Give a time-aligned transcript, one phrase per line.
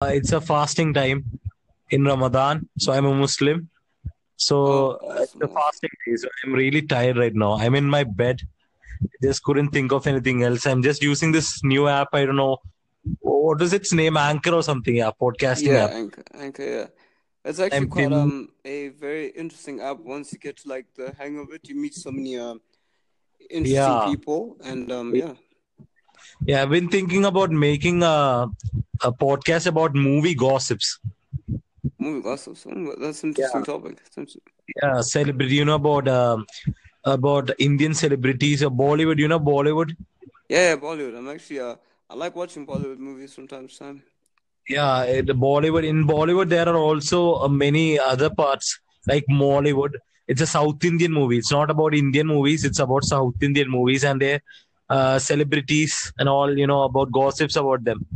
[0.00, 1.24] Uh, it's a fasting time
[1.90, 3.68] in Ramadan, so I'm a Muslim.
[4.36, 5.48] So Oh, uh, awesome.
[5.48, 6.14] fasting day.
[6.14, 7.54] So I'm really tired right now.
[7.54, 8.42] I'm in my bed.
[9.20, 10.66] Just couldn't think of anything else.
[10.66, 12.10] I'm just using this new app.
[12.12, 12.58] I don't know
[13.18, 14.94] what is its name, Anchor or something.
[14.94, 15.90] Yeah, podcasting Yeah, app.
[15.90, 16.86] Anchor, Anchor, yeah.
[17.44, 19.98] It's actually I'm quite um a very interesting app.
[19.98, 22.60] Once you get like the hang of it, you meet so many um
[23.50, 25.34] interesting yeah people, and um yeah.
[26.46, 26.62] Yeah.
[26.62, 28.46] I've been thinking about making a
[29.02, 30.98] a podcast about movie gossips.
[31.98, 32.66] Movie gossips.
[32.66, 34.00] Oh, that's an Yeah, interesting topic.
[34.16, 34.42] Interesting.
[34.82, 35.00] yeah.
[35.00, 35.54] Celebrity.
[35.56, 36.46] You know about um
[37.04, 39.18] about Indian celebrities or Bollywood.
[39.18, 39.94] You know Bollywood.
[40.48, 41.16] Yeah, yeah, Bollywood.
[41.16, 41.76] I'm actually uh
[42.10, 44.02] I like watching Bollywood movies from time to time.
[44.68, 45.84] Yeah, the Bollywood.
[45.86, 49.94] In Bollywood, there are also uh, many other parts like Mollywood.
[50.26, 51.38] It's a South Indian movie.
[51.38, 52.64] It's not about Indian movies.
[52.64, 54.40] It's about South Indian movies and their
[54.88, 56.56] uh, celebrities and all.
[56.56, 58.06] You know about gossips about them.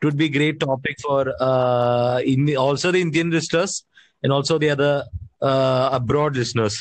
[0.00, 3.84] It would be great topic for uh, in also the Indian listeners
[4.22, 5.04] and also the other
[5.40, 6.76] uh, abroad listeners.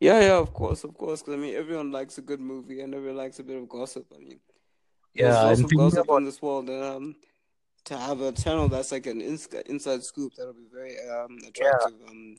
[0.00, 1.22] Yeah, yeah, of course, of course.
[1.22, 4.06] 'Cause I mean, everyone likes a good movie, and everyone likes a bit of gossip.
[4.14, 4.40] I mean,
[5.14, 7.16] Yeah, and gossip about in this world, and um,
[7.86, 11.48] to have a channel that's like an ins inside scoop, that'll be very um yeah,
[11.48, 12.36] attractive um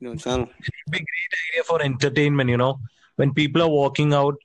[0.00, 0.48] you know channel.
[0.58, 2.50] it would be a great idea for entertainment.
[2.50, 2.80] You know,
[3.16, 4.36] when people are walking out,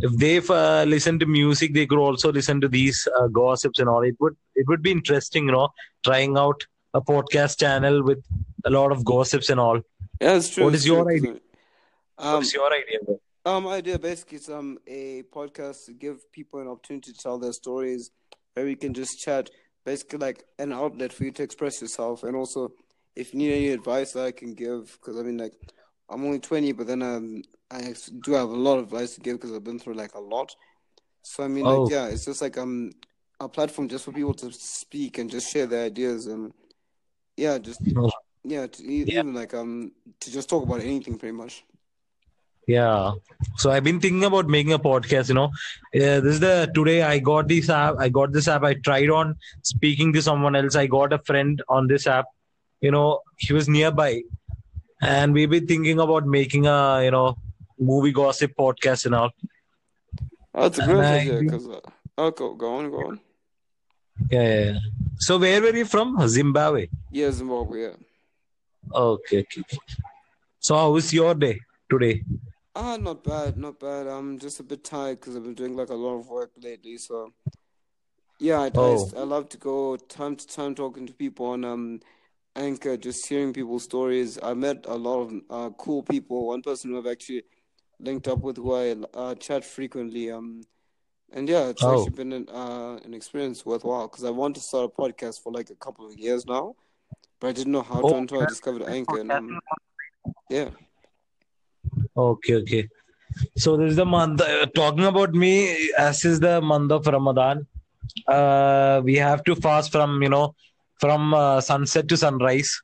[0.00, 3.88] if they uh, listened to music, they could also listen to these uh, gossips and
[3.88, 4.02] all.
[4.02, 5.68] It would it would be interesting, you know,
[6.04, 8.22] trying out a podcast channel with
[8.64, 9.80] a lot of gossips and all.
[10.20, 11.08] Yeah, it's true, What is true.
[11.08, 11.36] idea?
[12.18, 12.98] Um, is your idea?
[13.04, 13.20] bro?
[13.46, 17.52] um, idea basically it's um a podcast to give people an opportunity to tell their
[17.52, 18.10] stories,
[18.54, 19.48] where we can just chat,
[19.84, 22.72] basically like an outlet for you to express yourself, and also
[23.16, 25.54] if you need any advice that I can give, because I mean like
[26.10, 29.36] I'm only 20, but then um I do have a lot of advice to give
[29.36, 30.54] because I've been through like a lot.
[31.22, 32.92] So I mean like Oh, yeah, it's just like um
[33.40, 36.52] a platform just for people to speak and just share their ideas and
[37.36, 38.10] yeah, just oh,
[38.44, 41.64] yeah, to, yeah, even like um to just talk about anything pretty much.
[42.66, 43.12] yeah.
[43.56, 45.28] So I've been thinking about making a podcast.
[45.28, 45.50] You know,
[45.92, 47.96] yeah, this is the today I got this app.
[47.98, 48.62] I got this app.
[48.62, 50.76] I tried on speaking to someone else.
[50.76, 52.26] I got a friend on this app.
[52.80, 54.22] You know, he was nearby,
[55.02, 57.36] and we've been thinking about making a you know
[57.80, 59.30] movie gossip podcast and all.
[60.54, 61.80] That's a I idea because uh,
[62.18, 63.20] oh go go on go on.
[64.30, 64.64] yeah, yeah.
[64.72, 64.78] yeah.
[65.18, 66.16] So where were you from?
[66.28, 66.88] Zimbabwe.
[67.10, 67.82] Yeah, Zimbabwe.
[67.82, 67.96] Yeah.
[68.94, 69.62] Okay, okay.
[70.58, 71.60] So how was your day
[71.90, 72.22] today?
[72.74, 74.06] Ah, not bad, not bad.
[74.06, 76.98] I'm just a bit tired because I've been doing like a lot of work lately.
[76.98, 77.32] So
[78.38, 81.64] yeah, I, I Oh, I love to go time to time talking to people on
[81.64, 82.00] um
[82.56, 84.38] Anchor, just hearing people's stories.
[84.42, 86.48] I met a lot of uh cool people.
[86.48, 87.44] One person who I've actually
[88.00, 90.30] linked up with who I uh chat frequently.
[90.30, 90.62] Um,
[91.32, 94.60] and yeah, it's oh, actually been an uh an experience worthwhile because I want to
[94.60, 96.74] start a podcast for like a couple of years now,
[97.38, 99.20] but I didn't know how to oh, until I discovered Anchor.
[99.20, 99.60] And um,
[100.48, 100.70] yeah.
[102.16, 102.88] okay, okay.
[103.56, 104.40] So this is the month.
[104.40, 107.66] Uh, talking about me, as is the month of Ramadan.
[108.26, 110.54] Uh, we have to fast from you know
[110.98, 112.82] from uh, sunset to sunrise.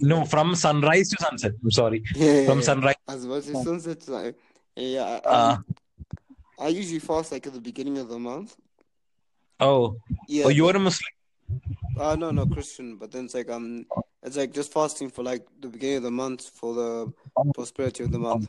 [0.00, 1.52] No, from sunrise to sunset.
[1.62, 2.64] I'm sorry, yeah, from yeah.
[2.64, 2.96] sunrise.
[3.08, 4.34] Was about to sunset.
[4.76, 5.56] Yeah, I, Uh,
[6.58, 8.56] I usually fast like at the beginning of the month.
[9.60, 9.96] oh,
[10.28, 11.12] Yeah, oh, you're a Muslim.
[11.98, 13.84] uh no, no Christian, but then it's like um,
[14.22, 17.12] it's like just fasting for like the beginning of the month for the
[17.54, 18.46] prosperity of the month.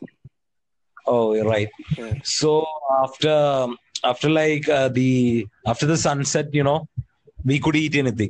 [1.07, 1.69] Oh, you're right.
[1.97, 2.65] Yeah, So
[3.03, 3.67] after
[4.03, 6.87] after like uh, the after the sunset, you know,
[7.43, 8.29] we could eat anything.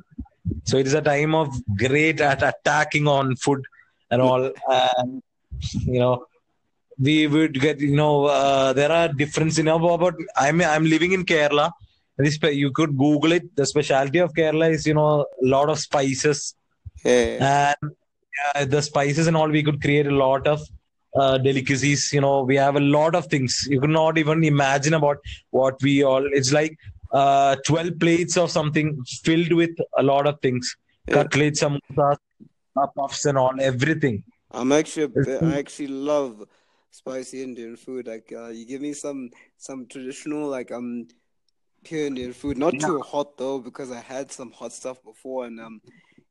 [0.66, 3.64] So it is a time of great at attacking on food
[4.10, 4.52] and all.
[4.68, 5.22] And
[5.74, 6.26] you know,
[7.00, 11.12] we would get you know uh, there are difference you know about I'm I'm living
[11.14, 11.72] in Kerala.
[12.18, 13.56] This you could Google it.
[13.56, 16.56] The specialty of Kerala is you know a lot of spices
[17.04, 17.74] yeah, yeah.
[17.82, 17.92] and
[18.56, 19.50] uh, the spices and all.
[19.50, 20.62] We could create a lot of
[21.16, 22.12] uh, delicacies.
[22.14, 23.68] You know, we have a lot of things.
[23.70, 25.18] You could not even imagine about
[25.50, 26.26] what we all.
[26.32, 26.78] It's like
[27.12, 30.76] uh, twelve plates of something filled with a lot of things.
[31.08, 31.16] yeah.
[31.16, 32.18] Cutlets, samosas,
[32.96, 34.24] puffs, and all everything.
[34.52, 36.44] I'm actually I actually love
[36.92, 38.08] spicy Indian food.
[38.08, 41.08] Like uh, you give me some some traditional like um
[41.84, 42.88] pure Indian food, not Yeah.
[42.88, 45.82] too hot though, because I had some hot stuff before, and um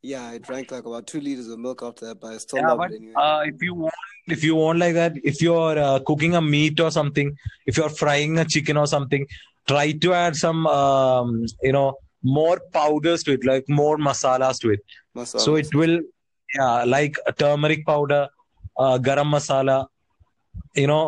[0.02, 2.68] yeah, I drank like about two liters of milk after that, but I still Yeah,
[2.68, 3.14] love but it anyway.
[3.16, 3.94] uh, if you want,
[4.28, 7.88] if you want like that, if you're uh, cooking a meat or something, if you're
[7.90, 9.26] frying a chicken or something,
[9.70, 11.28] try to add some, um,
[11.68, 11.88] you know,
[12.38, 14.80] more powders to it, like more masalas to it.
[15.44, 15.96] So it will,
[16.58, 18.22] yeah, like a turmeric powder,
[18.76, 19.78] uh, garam masala,
[20.82, 21.04] you know,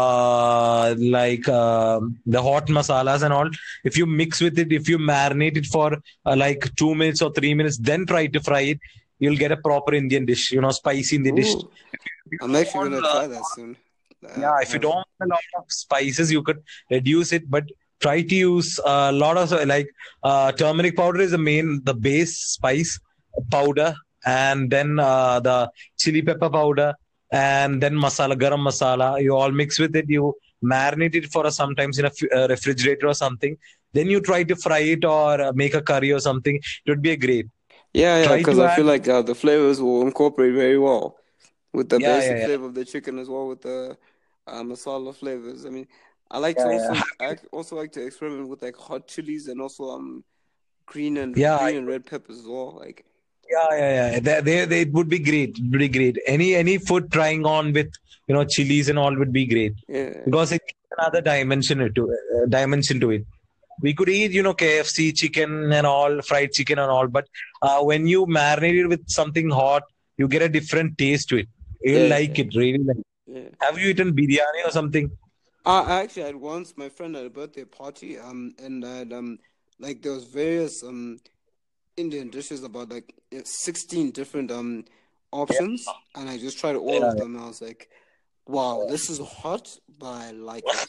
[0.00, 3.50] uh, like uh, the hot masalas and all.
[3.84, 5.88] If you mix with it, if you marinate it for
[6.26, 8.80] uh, like two minutes or three minutes, then try to fry it,
[9.18, 10.52] you'll get a proper Indian dish.
[10.52, 11.54] You know, spicy Indian dish.
[11.54, 11.70] Ooh.
[12.42, 13.76] I'm actually gonna uh, try that soon.
[14.38, 17.64] Yeah, if you don't want a lot of spices, you could reduce it, but
[18.00, 19.88] try to use a lot of like
[20.22, 22.98] uh, turmeric powder is the main, the base spice
[23.50, 23.94] powder,
[24.24, 26.94] and then uh, the chili pepper powder,
[27.32, 29.20] and then masala, garam masala.
[29.22, 30.06] You all mix with it.
[30.08, 33.56] You marinate it for a, sometimes in a f- uh, refrigerator or something.
[33.92, 36.56] Then you try to fry it or uh, make a curry or something.
[36.56, 37.46] It would be a great.
[37.92, 41.18] Yeah, yeah, because I feel like uh, the flavors will incorporate very well
[41.72, 42.48] with the Yeah, basic yeah, yeah.
[42.48, 43.96] flavor of the chicken as well with the
[44.46, 45.66] uh, masala flavors.
[45.66, 45.86] I mean,
[46.30, 46.88] I like Yeah, to yeah.
[46.88, 50.24] also I also like to experiment with like hot chilies and also um
[50.86, 52.76] green and Yeah, green I- and red peppers as well.
[52.78, 53.04] Like
[53.50, 54.20] Yeah, yeah, yeah.
[54.20, 55.58] They, they, they, it would be great.
[55.58, 56.18] It would be great.
[56.26, 57.90] Any any food trying on with
[58.28, 62.02] you know chilies and all would be great yeah, because it gives another dimension to
[62.12, 63.24] uh, dimension to it.
[63.82, 67.26] We could eat you know KFC chicken and all fried chicken and all, but
[67.62, 69.82] uh, when you marinate it with something hot,
[70.18, 71.48] you get a different taste to it.
[71.82, 72.44] You'll Yeah, like yeah.
[72.44, 72.78] it really.
[72.90, 72.98] Like.
[73.26, 73.48] yeah.
[73.60, 75.10] Have you eaten biryani or something?
[75.64, 79.12] Uh, I actually had once my friend had a birthday party, um, and I had
[79.12, 79.38] um,
[79.78, 81.18] like there was various um
[81.96, 83.14] Indian dishes about like
[83.44, 84.84] sixteen different um
[85.32, 85.84] options,
[86.16, 87.36] and I just tried all of them.
[87.36, 87.90] And I was like,
[88.46, 90.88] wow, this is hot, but I like it.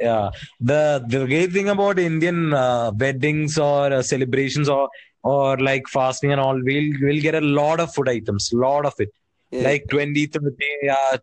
[0.00, 0.30] Yeah,
[0.60, 4.88] the the great thing about Indian uh, weddings or uh, celebrations or
[5.22, 8.84] or like fasting and all, we'll we'll get a lot of food items, A lot
[8.84, 9.10] of it.
[9.50, 9.62] Yeah.
[9.62, 11.16] Like 20, 30, yeah,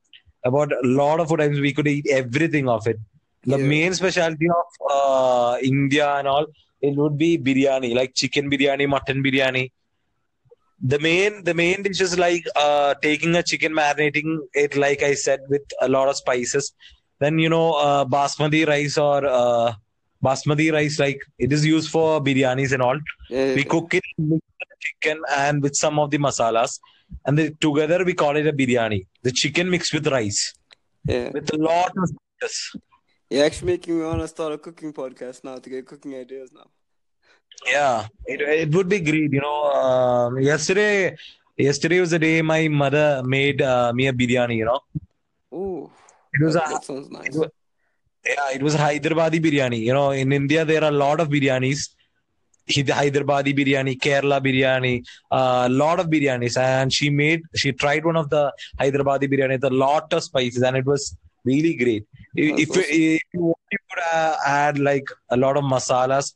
[0.43, 1.59] about a lot of food items.
[1.59, 2.99] We could eat everything of it.
[3.45, 3.65] The Yeah.
[3.73, 6.45] main specialty of uh, India and all,
[6.81, 9.71] it would be biryani, like chicken biryani, mutton biryani.
[10.83, 15.13] The main the main dish is like uh, taking a chicken, marinating it, like I
[15.13, 16.73] said, with a lot of spices.
[17.19, 19.73] Then you know uh, basmati rice or uh,
[20.23, 22.99] basmati rice, like it is used for biryanis and all.
[23.29, 24.41] Yeah, We cook it with
[24.79, 26.79] chicken and with some of the masalas,
[27.25, 29.07] and together we call it a biryani.
[29.23, 30.53] The chicken mixed with rice
[31.05, 31.29] yeah.
[31.33, 32.75] with a lot of spices.
[33.29, 36.51] You're actually making me want to start a cooking podcast now to get cooking ideas
[36.53, 36.67] now.
[37.65, 39.31] Yeah, it, it would be great.
[39.31, 41.15] You know, um, yesterday
[41.57, 44.57] yesterday was the day my mother made uh, me a biryani.
[44.57, 44.79] You know,
[45.53, 45.89] Ooh,
[46.33, 47.27] it was that, a that sounds nice.
[47.27, 47.49] it was,
[48.25, 49.79] yeah, it was Hyderabadi biryani.
[49.79, 51.89] You know, in India there are a lot of biryanis.
[52.75, 58.17] Hy- Hyderabadi biryani, Kerala biryani, a lot of biryanis, and she made she tried one
[58.17, 61.15] of the Hyderabadi biryani a lot of spices, and it was
[61.45, 62.05] really great.
[62.35, 62.83] If, awesome.
[62.87, 66.33] if you want, you could uh, add like a lot of masalas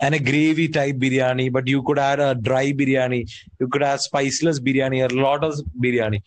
[0.00, 3.28] and a gravy type biryani, but you could add a dry biryani.
[3.60, 6.20] You could add spiceless biryani, a lot of biryani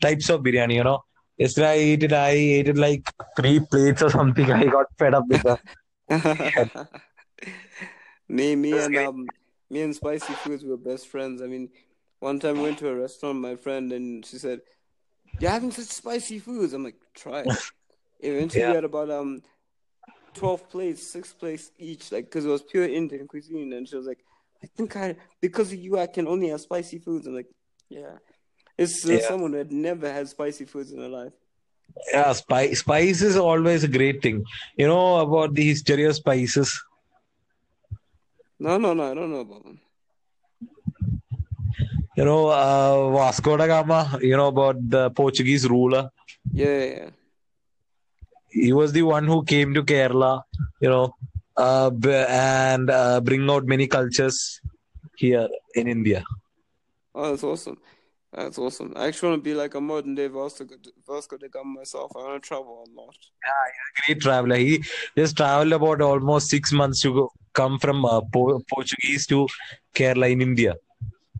[0.00, 0.74] types of biryani.
[0.74, 1.04] You know,
[1.38, 2.12] yesterday I ate it.
[2.12, 4.50] I ate it like three plates or something.
[4.60, 5.60] I got fed up with that.
[8.32, 9.26] me, me, and um,
[9.70, 11.42] me and Spicy Foods were best friends.
[11.42, 11.70] I mean,
[12.20, 14.60] one time we went to a restaurant, my friend, and she said,
[15.38, 17.56] "You're having such spicy foods." I'm like, "Try it."
[18.20, 18.68] Eventually, Yeah.
[18.70, 19.42] we had about um,
[20.34, 23.72] twelve plates, six plates each, like because it was pure Indian cuisine.
[23.72, 24.24] And she was like,
[24.62, 27.50] "I think I, because of you, I can only have spicy foods." I'm like,
[27.88, 28.18] "Yeah."
[28.78, 29.18] It's uh, Yeah.
[29.18, 31.32] someone who had never had spicy foods in her life.
[32.12, 34.44] Yeah, spice spice is always a great thing.
[34.76, 36.72] You know about the history of spices.
[38.62, 39.80] No, no, no, I don't know about them.
[42.16, 44.20] You know, uh, Vasco da Gama.
[44.22, 46.10] You know about the Portuguese ruler.
[46.52, 47.10] Yeah, yeah, yeah.
[48.50, 50.42] He was the one who came to Kerala.
[50.80, 51.16] You know,
[51.56, 51.90] uh,
[52.28, 54.60] and uh, bring out many cultures
[55.16, 56.22] here in India.
[57.16, 57.78] Oh, that's awesome.
[58.32, 58.92] That's awesome.
[58.94, 60.66] I actually want to be like a modern day Vasco,
[61.04, 62.12] Vasco da Gama myself.
[62.14, 63.16] I want to travel a lot.
[63.44, 64.56] Yeah, he's a great traveler.
[64.56, 64.84] He
[65.18, 69.46] just traveled about almost six months to go, come from uh, po- Portuguese to
[69.94, 70.74] Kerala in India.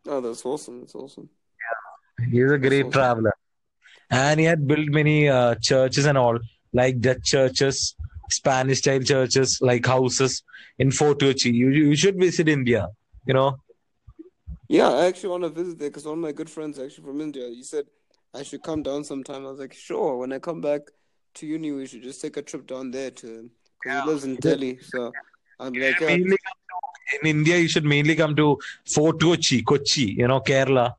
[0.07, 0.81] Oh, that's awesome.
[0.81, 1.29] That's awesome.
[2.31, 2.93] He is a great awesome.
[2.93, 3.35] traveler.
[4.11, 6.39] And he had built many uh, churches and all,
[6.73, 7.95] like Dutch churches,
[8.31, 10.43] Spanish style churches, like houses
[10.79, 11.51] in Fort Kochi.
[11.51, 12.89] You, you should visit India,
[13.27, 13.57] you know.
[14.69, 17.21] Yeah, I actually want to visit there because one of my good friends actually from
[17.21, 17.49] India.
[17.49, 17.87] He said
[18.35, 19.47] I should come down sometime.
[19.47, 20.17] I was like, sure.
[20.17, 20.83] When I come back
[21.35, 23.51] to uni, we should just take a trip down there to because
[23.87, 24.03] Yeah.
[24.03, 24.79] he lives in Delhi.
[24.83, 25.13] So
[25.63, 28.59] I'm like, yeah, Mainly to, in India, you should mainly come to
[28.95, 30.95] Fort Kochi, Kochi, you know, Kerala.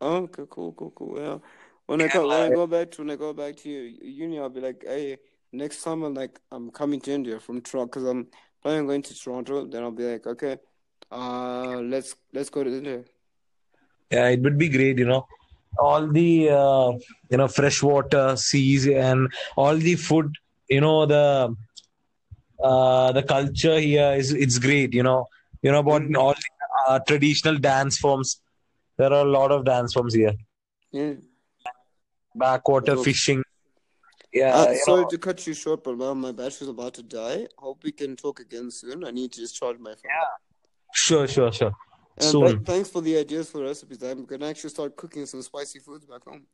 [0.00, 1.18] oh, okay, cool, cool, cool.
[1.20, 1.38] Yeah.
[1.86, 4.50] When I come, when I go back to when I go back to uni, I'll
[4.50, 5.18] be like, hey,
[5.52, 8.28] next summer, like I'm coming to India from Toronto because I'm
[8.62, 9.66] planning on going to Toronto.
[9.66, 10.58] Then I'll be like, okay,
[11.10, 13.04] uh, let's let's go to India.
[14.10, 15.26] Yeah, it would be great, you know.
[15.86, 16.92] all the uh,
[17.30, 20.32] you know fresh water seas and all the food
[20.74, 21.22] you know the
[22.62, 25.26] uh, the culture here is it's great you know
[25.62, 26.16] you know about Mhm.
[26.18, 26.34] all
[26.86, 28.40] uh, traditional dance forms
[28.96, 30.34] there are a lot of dance forms here
[30.92, 31.14] Yeah.
[32.34, 33.42] backwater fishing
[34.32, 37.46] yeah Uh, sorry know, to cut you short, but well, my battery's about to die.
[37.56, 39.04] Hope we can talk again soon.
[39.04, 40.10] I need to just charge my phone.
[40.14, 40.26] Yeah.
[41.04, 41.72] Sure sure sure
[42.18, 44.02] And soon th- thanks for the ideas for recipes.
[44.02, 46.44] I'm gonna actually start cooking some spicy foods back home.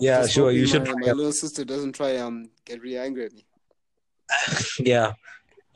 [0.00, 2.98] yeah Just sure you hoping should My, my little sister doesn't try um get really
[2.98, 3.44] angry at me.
[4.78, 5.12] Yeah.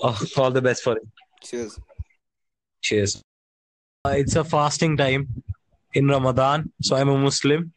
[0.00, 1.02] Oh, all the best for it.
[1.42, 1.78] Cheers.
[2.82, 3.22] cheers.
[4.04, 5.42] Uh, it's a fasting time
[5.94, 7.72] in ramadan so i'm a muslim.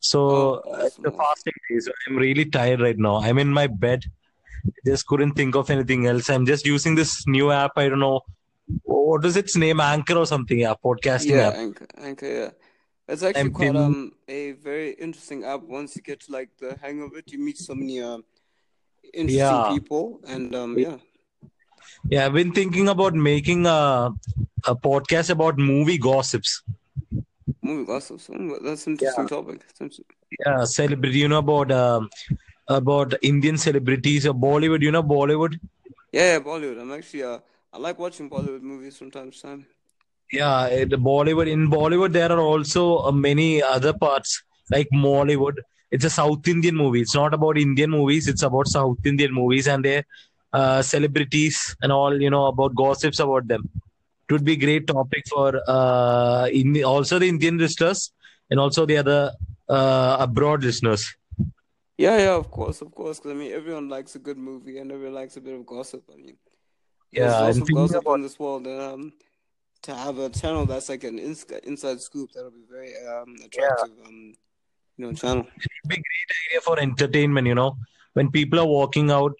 [0.00, 3.16] So Oh, uh, it's fasting day so i'm really tired right now.
[3.16, 4.04] I'm in my bed.
[4.86, 6.28] Just couldn't think of anything else.
[6.28, 8.20] I'm just using this new app i don't know.
[8.82, 9.80] What is its name?
[9.80, 10.58] Anchor or something?
[10.58, 11.54] Yeah podcasting Yeah, app.
[11.54, 12.50] Anchor, Anchor, yeah.
[13.08, 15.62] It's actually I'm quite pin- um a very interesting app.
[15.62, 18.24] Once you get like the hang of it, you meet so many um
[19.14, 19.68] interesting Yeah.
[19.74, 20.96] people, and um yeah.
[22.10, 24.10] yeah i've been thinking about making a,
[24.72, 26.62] a podcast about movie gossips
[27.62, 28.28] Movie gossips.
[28.32, 29.60] Oh, that's an interesting topic.
[29.68, 30.06] It's interesting.
[30.44, 32.08] yeah celebrity you know about um,
[32.78, 35.58] about indian celebrities or bollywood you know bollywood
[36.16, 36.80] Yeah, yeah, Bollywood.
[36.80, 37.38] I'm actually uh
[37.72, 39.62] I like watching Bollywood movies from time to time.
[40.32, 41.48] Yeah, the Bollywood.
[41.54, 44.36] In Bollywood, there are also uh, many other parts
[44.74, 45.58] like Mollywood.
[45.96, 47.00] It's a South Indian movie.
[47.06, 48.28] It's not about Indian movies.
[48.32, 50.02] It's about South Indian movies and their
[50.52, 52.20] uh, celebrities and all.
[52.26, 53.68] You know about gossips about them.
[54.28, 58.00] It would be great topic for uh, in also the Indian listeners
[58.50, 59.20] and also the other
[59.68, 61.04] uh, abroad listeners.
[61.96, 63.20] Yeah, yeah, of course, of course.
[63.20, 66.02] Because I mean, everyone likes a good movie, and everyone likes a bit of gossip.
[66.12, 66.36] I mean,
[67.12, 69.12] Yeah, and gossip about- in this world, and um,
[69.82, 73.92] to have a channel that's like an ins- inside scoop, that'll be very um attractive.
[74.06, 74.34] Um,
[74.96, 75.46] you know, channel.
[75.88, 77.76] be great idea for entertainment you know
[78.14, 79.32] when people are walking out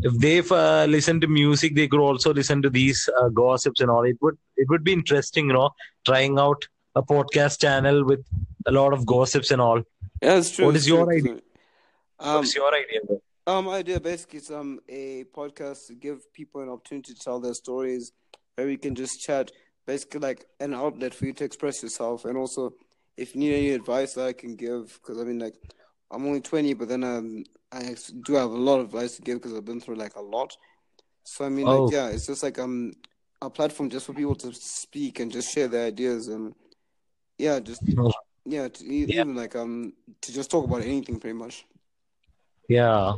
[0.00, 3.90] if they uh, listen to music they could also listen to these uh, gossips and
[3.90, 5.70] all it would it would be interesting you know
[6.04, 8.24] trying out a podcast channel with
[8.66, 9.82] a lot of gossips and all
[10.22, 10.66] Yeah, it's true.
[10.66, 11.32] What is your true, idea?
[12.18, 13.20] Um, what's your idea bro?
[13.46, 17.54] Um, idea basically it's um a podcast to give people an opportunity to tell their
[17.54, 18.12] stories,
[18.54, 19.50] where we can just chat.
[19.86, 22.72] Basically, like an outlet for you to express yourself, and also
[23.16, 25.54] if you need any advice that I can give, because I mean, like
[26.10, 29.38] I'm only 20, but then um I do have a lot of advice to give
[29.38, 30.56] because I've been through like a lot.
[31.24, 31.84] So I mean, Oh.
[31.84, 32.92] like yeah, it's just like um
[33.42, 36.54] a platform just for people to speak and just share their ideas and
[37.38, 37.82] yeah, just
[38.46, 39.20] yeah, to, Yeah.
[39.22, 39.92] even like um
[40.22, 41.64] to just talk about anything pretty much.
[42.74, 43.12] yeah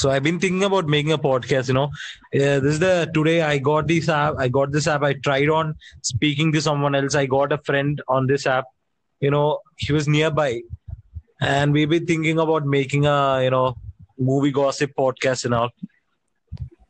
[0.00, 3.38] so i've been thinking about making a podcast you know uh, this is the today
[3.46, 5.72] i got this app i got this app i tried on
[6.10, 8.68] speaking to someone else i got a friend on this app
[9.24, 9.46] you know
[9.84, 10.52] he was nearby
[11.40, 13.66] and we've been thinking about making a you know
[14.30, 15.70] movie gossip podcast and all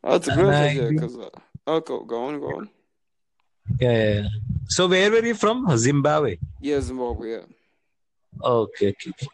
[0.02, 1.30] that's a great And idea because uh,
[1.66, 2.68] oh, go go on, go on.
[3.80, 4.28] yeah, yeah, yeah.
[4.76, 7.26] so where were you from zimbabwe Yeah, Zimbabwe.
[7.36, 7.46] Yeah.
[8.42, 9.28] okay, okay okay.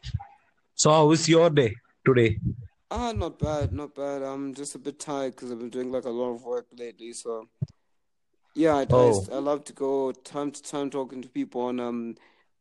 [0.74, 1.74] so how was your day
[2.04, 2.30] today
[2.90, 4.22] Ah, not bad, not bad.
[4.22, 7.12] I'm just a bit tired because I've been doing like a lot of work lately.
[7.12, 7.32] So,
[8.54, 9.26] yeah, I, I, Oh.
[9.30, 12.14] I love to go time to time talking to people on um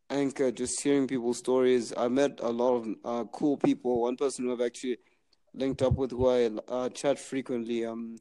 [0.10, 1.94] Anchor, just hearing people's stories.
[1.96, 4.02] I met a lot of uh, cool people.
[4.02, 4.98] One person who I've actually
[5.54, 7.86] linked up with, who I uh, chat frequently.
[7.86, 8.18] Um,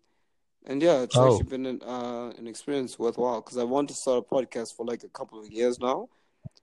[0.67, 1.27] and yeah, it's Oh.
[1.27, 4.85] actually been an uh, an experience worthwhile because I want to start a podcast for
[4.85, 6.09] like a couple of years now,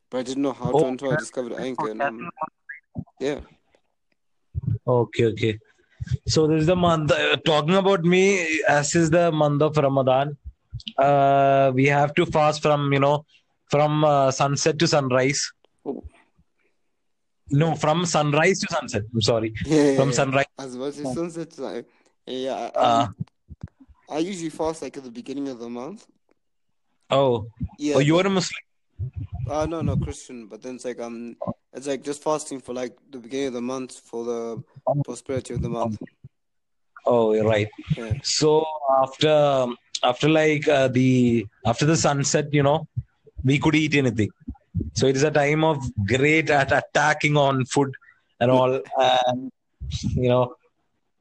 [0.10, 1.90] but I didn't know how to Oh, until I discovered Anchor.
[1.92, 2.30] And um,
[3.20, 3.40] yeah.
[4.86, 5.60] Okay, okay.
[6.28, 7.12] So this is the month.
[7.12, 10.36] Uh, talking about me, as is the month of Ramadan.
[10.98, 13.26] Uh, we have to fast from you know
[13.74, 15.42] from uh, sunset to sunrise.
[15.86, 16.04] Oh.
[17.62, 19.04] No, from sunrise to sunset.
[19.14, 20.16] I'm sorry, Yeah, yeah, from yeah.
[20.20, 20.46] sunrise.
[20.60, 21.50] I was about to say sunset.
[22.28, 23.16] Yeah, I, Uh, um,
[24.16, 26.06] I usually fast like at the beginning of the month.
[27.10, 27.48] oh,
[27.86, 27.96] Yeah.
[27.98, 28.64] oh, you are a Muslim.
[29.50, 30.38] Uh, no, no, Christian.
[30.52, 31.36] But then it's like um,
[31.74, 34.42] it's like just fasting for like the beginning of the month for the
[35.08, 35.98] prosperity of the month.
[37.06, 37.70] Oh, you're right.
[37.98, 38.14] Yeah.
[38.24, 38.50] So
[39.04, 39.34] after
[40.12, 42.80] after like uh, the after the sunset, you know,
[43.44, 44.30] we could eat anything.
[44.94, 47.92] So it is a time of great at attacking on food
[48.40, 49.52] and all, and
[50.16, 50.56] you know,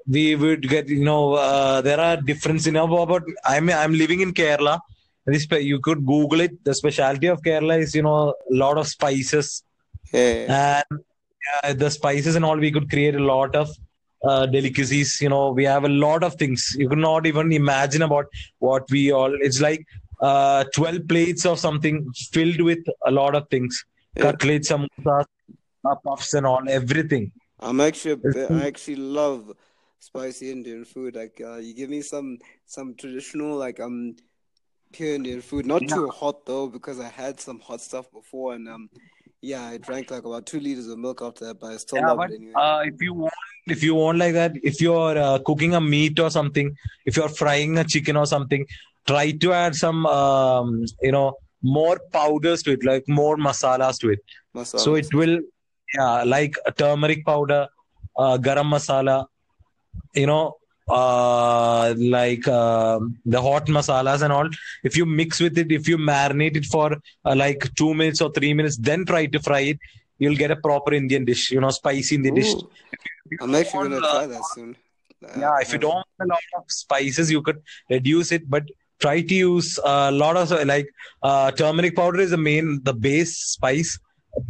[0.07, 4.21] we would get you know uh, there are difference you know about I'm I'm living
[4.21, 4.81] in Kerala.
[5.26, 6.64] This you could Google it.
[6.64, 9.62] The specialty of Kerala is you know a lot of spices
[10.12, 10.83] Yeah.
[10.91, 11.00] and
[11.64, 13.69] uh, the spices and all we could create a lot of
[14.29, 18.02] uh, delicacies you know we have a lot of things you could not even imagine
[18.09, 18.26] about
[18.59, 19.85] what we all it's like
[20.23, 23.85] uh, 12 plates of something filled with a lot of things
[24.17, 24.33] Yeah.
[24.33, 25.26] cutlets samosas
[26.05, 27.33] puffs and all, everything.
[27.61, 29.52] I'm actually a It's bit, I actually love
[30.00, 31.17] spicy Indian food.
[31.17, 34.17] Like uh, you give me some some traditional like um
[34.93, 35.95] pure Indian food, not Yeah.
[35.95, 38.91] too hot though, because I had some hot stuff before and um
[39.41, 42.07] yeah, I drank like about two liters of milk after that, but I still Yeah,
[42.07, 42.55] love but it anyway.
[42.62, 43.35] uh, if you want,
[43.67, 46.75] if you want like that, if you're uh, cooking a meat or something,
[47.05, 48.67] if you're frying a chicken or something,
[49.06, 54.11] try to add some, um, you know, more powders to it, like more masalas to
[54.11, 54.21] it.
[54.64, 55.40] So it will,
[55.94, 57.68] yeah, like a turmeric powder,
[58.16, 59.26] uh, garam masala,
[60.14, 60.56] you know,
[60.88, 64.49] uh, like uh, the hot masalas and all.
[64.82, 68.30] If you mix with it, if you marinate it for uh, like two minutes or
[68.32, 69.78] three minutes, then try to fry it,
[70.18, 72.52] you'll get a proper Indian dish, you know, spicy Indian dish.
[72.54, 72.71] Ooh,
[73.40, 74.76] I'm actually gonna uh, try that soon.
[75.25, 78.64] Uh, yeah, if you don't want a lot of spices, you could reduce it, but
[79.02, 80.88] try to use a lot of like
[81.23, 83.99] uh, turmeric powder is the main, the base spice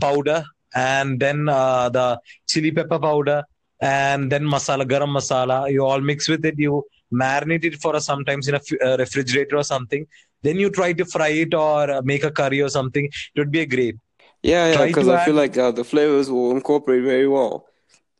[0.01, 0.45] powder,
[0.75, 3.43] and then uh, the chili pepper powder,
[3.81, 5.71] and then masala, garam masala.
[5.73, 6.55] You all mix with it.
[6.59, 10.07] You marinate it for a, sometimes in a f- uh, refrigerator or something.
[10.43, 13.07] Then you try to fry it or uh, make a curry or something.
[13.07, 13.97] It would be a great.
[14.43, 17.69] Yeah, yeah, because I feel like uh, the flavors will incorporate very well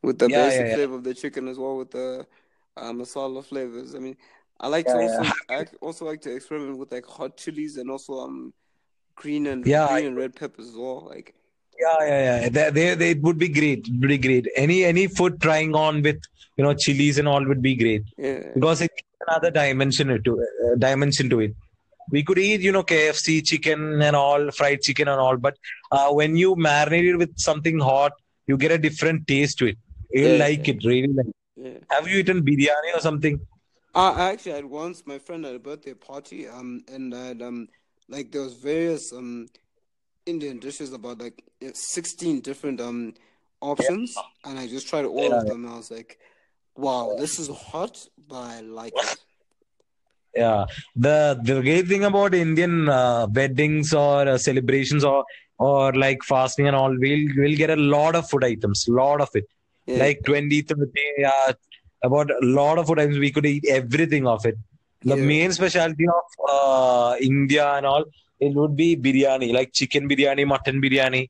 [0.03, 0.77] with the Yeah, basic yeah, yeah.
[0.77, 2.27] flavor of the chicken as well with the
[2.77, 3.95] uh, masala flavors.
[3.95, 4.17] I mean,
[4.63, 5.07] I like Yeah, to yeah.
[5.09, 8.55] also I also like to experiment with like hot chilies and also um
[9.17, 11.01] green and Yeah, green I- and red peppers as well.
[11.09, 11.35] Like
[11.81, 12.49] Yeah, yeah, yeah.
[12.49, 13.89] They, they, they, it would be great.
[13.89, 14.47] It would be great.
[14.57, 16.21] Any any food trying on with
[16.57, 20.33] you know chilies and all would be great yeah, because it gives another dimension to
[20.43, 21.55] uh, dimension to it.
[22.11, 25.57] We could eat you know KFC chicken and all fried chicken and all, but
[25.91, 28.13] uh, when you marinate it with something hot,
[28.47, 29.79] you get a different taste to it.
[30.13, 31.09] You Yeah, like it really.
[31.21, 31.27] Like.
[31.57, 31.79] yeah.
[31.91, 33.41] Have you eaten biryani or something?
[33.95, 37.69] I actually had once my friend had a birthday party um and I had um
[38.09, 39.49] like there was various um
[40.25, 43.15] Indian dishes about like uh, 16 different um
[43.61, 46.19] options and I just tried all of them and I was like
[46.77, 49.19] wow this is hot but I like it.
[50.35, 50.65] Yeah,
[50.97, 55.25] the the great thing about Indian uh, weddings or uh, celebrations or
[55.59, 59.21] or like fasting and all, we'll we'll get a lot of food items, A lot
[59.21, 59.45] of it.
[59.87, 59.99] yeah.
[59.99, 61.53] Like 20, 30, yeah,
[62.03, 63.19] about a lot of food items.
[63.19, 64.57] We could eat everything of it.
[65.03, 65.25] The Yeah.
[65.35, 68.05] main specialty of uh, India and all,
[68.41, 71.29] it would be biryani, like chicken biryani, mutton biryani.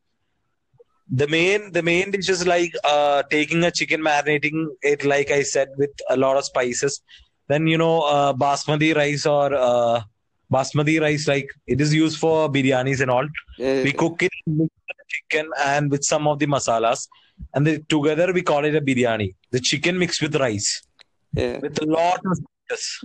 [1.11, 5.43] The main the main dish is like uh, taking a chicken, marinating it, like I
[5.43, 7.03] said, with a lot of spices.
[7.49, 10.01] Then you know uh, basmati rice or uh,
[10.53, 13.27] basmati rice, like it is used for biryanis and all.
[13.59, 14.71] yeah We cook it with
[15.09, 17.09] chicken and with some of the masalas,
[17.55, 19.35] and the, together we call it a biryani.
[19.53, 20.83] The chicken mixed with rice
[21.35, 23.05] yeah with a lot of spices.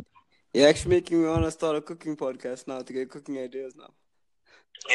[0.53, 3.73] you're actually making me want to start a cooking podcast now to get cooking ideas
[3.75, 3.91] now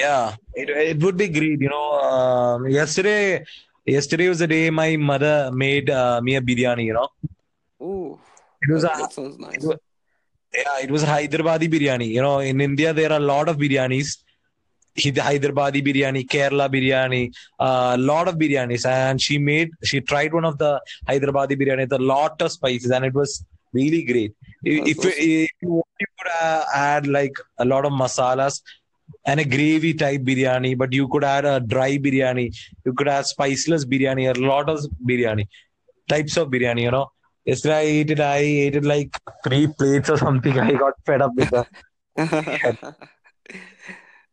[0.01, 1.61] Yeah, it, it would be great.
[1.61, 3.45] You know, um, yesterday
[3.85, 6.85] yesterday was the day my mother made uh, me a biryani.
[6.91, 7.09] You know,
[7.83, 8.19] Ooh
[8.63, 9.79] it was that, a that sounds nice it was,
[10.55, 12.09] yeah, it was Hyderabadi biryani.
[12.09, 14.19] You know, in India there are a lot of biryanis.
[14.97, 20.45] Hy- Hyderabadi biryani, Kerala biryani, a lot of biryanis, and she made she tried one
[20.45, 24.35] of the Hyderabadi biryani with a lot of spices, and it was really great.
[24.63, 27.93] If, That's if, you, if you want, you could uh, add like a lot of
[27.93, 28.61] masalas
[29.25, 33.25] and a gravy type biryani, but you could add a dry biryani, you could add
[33.25, 35.47] spiceless biryani, a lot of biryani
[36.09, 36.83] types of biryani.
[36.83, 37.11] You know,
[37.45, 38.21] yesterday I ate it.
[38.21, 40.59] I ate it like three plates or something.
[40.69, 41.69] I got fed up with that.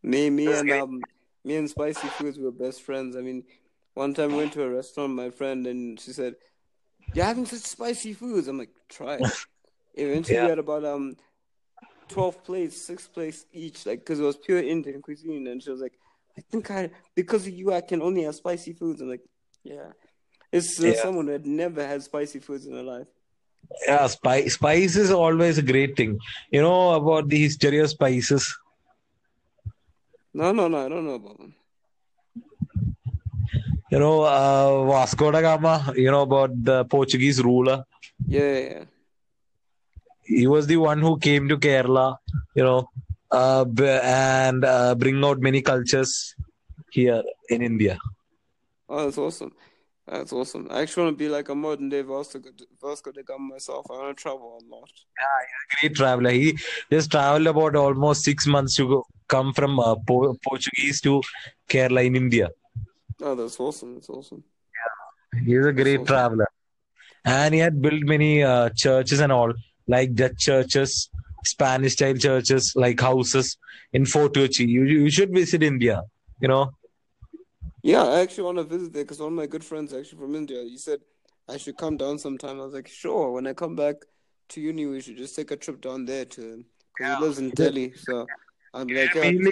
[0.04, 1.06] Me, me and um,
[1.44, 3.16] me and spicy foods were best friends.
[3.16, 3.44] I mean,
[3.94, 6.36] one time we went to a restaurant, my friend, and she said,
[7.14, 9.34] "You're having such spicy foods." I'm like, "Try it."
[9.96, 10.44] Eventually, Yeah.
[10.44, 11.18] we had about um,
[12.08, 15.48] twelve plates, six plates each, like because it was pure Indian cuisine.
[15.48, 15.94] And she was like,
[16.38, 19.24] "I think I, because of you, I can only have spicy foods." I'm like,
[19.64, 19.92] "Yeah."
[20.52, 20.94] It's uh, Yeah.
[20.94, 23.08] someone who had never had spicy foods in her life.
[23.86, 26.18] Yeah, spice spice is always a great thing.
[26.52, 28.48] You know about the history spices.
[30.34, 31.56] No, no, no, I don't know about them.
[33.92, 35.94] You know, uh, Vasco da Gama.
[35.96, 37.84] You know about the Portuguese ruler.
[38.28, 38.84] Yeah, yeah, yeah.
[40.24, 42.18] He was the one who came to Kerala.
[42.56, 42.90] You know,
[43.32, 43.66] uh,
[44.04, 46.36] and uh, bring out many cultures
[46.92, 47.98] here in India.
[48.88, 49.54] Oh, that's awesome.
[50.12, 50.68] That's awesome.
[50.72, 52.40] I actually want to be like a modern day Vasco,
[52.82, 53.86] Vasco da Gama myself.
[53.92, 54.90] I want to travel a lot.
[55.20, 56.32] Yeah, he's a great traveler.
[56.32, 56.58] He
[56.92, 61.22] just traveled about almost six months to go, come from uh, po- Portuguese to
[61.70, 62.50] Kerala in India.
[63.22, 63.96] Oh, that's awesome.
[63.96, 64.44] That's awesome.
[65.34, 66.06] Yeah, He's a great awesome.
[66.08, 66.48] traveler.
[67.26, 69.54] And he had built many uh, churches and all,
[69.88, 71.10] like Dutch churches,
[71.46, 73.58] Spanish style churches, like houses
[73.94, 74.66] in Fort Kochi.
[74.66, 76.02] You, you should visit India,
[76.42, 76.72] you know.
[77.84, 80.36] Yeah, I actually want to visit there because one of my good friends actually from
[80.36, 80.62] India.
[80.64, 81.00] He said
[81.48, 82.60] I should come down sometime.
[82.60, 83.32] I was like, sure.
[83.32, 83.96] When I come back
[84.50, 86.64] to uni, we should just take a trip down there to
[86.94, 87.94] because he lives in Delhi.
[87.96, 88.28] So
[88.74, 89.52] I'm like, yeah, Mainly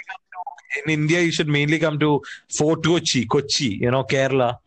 [0.84, 2.20] in India, you should mainly come to
[2.56, 4.58] Fort Kochi, Kochi, you know, Kerala.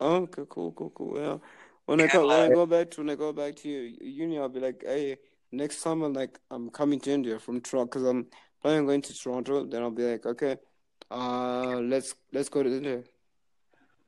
[0.00, 1.18] oh, okay, cool, cool, cool.
[1.18, 1.38] Yeah.
[1.86, 4.48] When I come, when I go back to when I go back to uni, I'll
[4.48, 5.18] be like, hey,
[5.52, 8.26] next summer, like I'm coming to India from Toronto because I'm
[8.62, 9.64] planning on going to Toronto.
[9.66, 10.56] Then I'll be like, okay,
[11.10, 13.02] uh, let's let's go to India.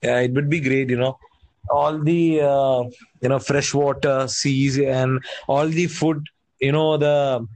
[0.03, 1.19] Yeah, it would be great, you know.
[1.71, 2.83] All the uh,
[3.23, 6.27] you know freshwater seas and all the food,
[6.61, 7.47] you know the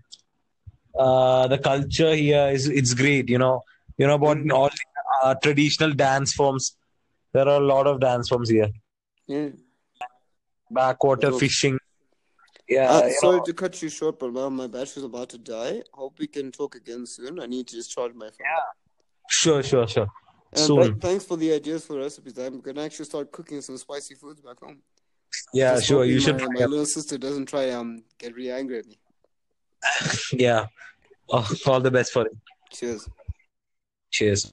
[0.99, 3.63] uh, the culture here is it's great, you know.
[3.99, 4.51] You know about Mhm.
[4.51, 6.77] all the uh, traditional dance forms.
[7.33, 8.69] There are a lot of dance forms here.
[9.27, 9.51] Yeah.
[10.71, 11.39] Backwater Cool.
[11.39, 11.79] fishing.
[12.69, 15.83] Yeah, Uh, sorry know, to cut you short, but my battery's about to die.
[15.93, 17.41] Hope we can talk again soon.
[17.41, 18.57] I need to just charge my phone.
[19.29, 20.09] Sure, sure, sure.
[20.53, 20.83] And Soon.
[20.83, 22.39] th- thanks for the ideas for recipes.
[22.39, 24.81] I'm gonna actually start cooking some spicy foods back home.
[25.53, 26.05] Yeah, Just sure.
[26.05, 26.41] You should.
[26.41, 28.99] My, my little sister doesn't try um get really angry at me.
[30.33, 30.67] Yeah.
[31.29, 32.33] Oh, all the best for it.
[32.73, 33.09] Cheers.
[34.13, 34.53] Cheers.